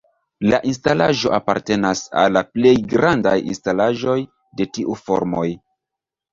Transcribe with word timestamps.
La 0.51 0.59
instalaĵo 0.69 1.33
apartenas 1.37 2.01
al 2.23 2.33
la 2.39 2.43
plej 2.55 2.73
grandaj 2.95 3.35
instalaĵoj 3.55 4.19
de 4.59 4.71
tiu 4.75 5.01
formoj. 5.07 5.49